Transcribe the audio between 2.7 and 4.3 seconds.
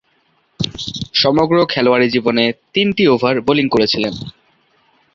তিনটি over bowling করেছিলেন।